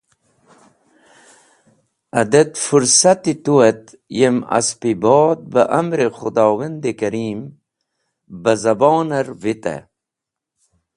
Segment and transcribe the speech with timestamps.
[2.19, 3.83] Adet fũrsati tu et
[4.17, 7.39] yem Asp-e bod beh amr-e Khudowand-e Karim
[8.41, 9.81] beh zabon or vitey.